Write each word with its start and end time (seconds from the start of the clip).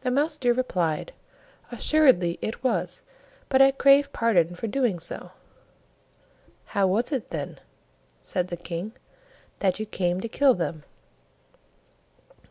The 0.00 0.10
Mouse 0.10 0.38
deer 0.38 0.54
replied, 0.54 1.12
"Assuredly 1.70 2.38
it 2.40 2.64
was, 2.64 3.02
but 3.50 3.60
I 3.60 3.72
crave 3.72 4.10
pardon 4.10 4.54
for 4.54 4.66
doing 4.66 4.98
so." 4.98 5.32
"How 6.68 6.86
was 6.86 7.12
it, 7.12 7.28
then," 7.28 7.58
said 8.22 8.48
the 8.48 8.56
King, 8.56 8.92
"that 9.58 9.78
you 9.78 9.84
came 9.84 10.22
to 10.22 10.28
kill 10.30 10.54
them?" 10.54 10.82